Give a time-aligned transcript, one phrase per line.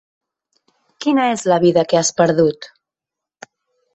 [1.05, 2.69] Quina és la vida que has perdut?